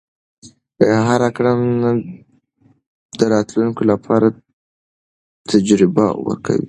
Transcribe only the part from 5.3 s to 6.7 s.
تجربه ورکوي.